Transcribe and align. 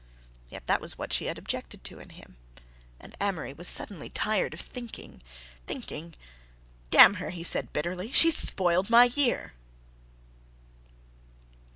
Yet 0.49 0.65
that 0.65 0.81
was 0.81 0.97
what 0.97 1.13
she 1.13 1.25
had 1.25 1.37
objected 1.37 1.83
to 1.83 1.99
in 1.99 2.09
him; 2.09 2.35
and 2.99 3.15
Amory 3.21 3.53
was 3.53 3.67
suddenly 3.67 4.09
tired 4.09 4.51
of 4.55 4.59
thinking, 4.59 5.21
thinking! 5.67 6.15
"Damn 6.89 7.13
her!" 7.21 7.29
he 7.29 7.43
said 7.43 7.71
bitterly, 7.71 8.11
"she's 8.11 8.35
spoiled 8.35 8.89
my 8.89 9.03
year!" 9.13 9.53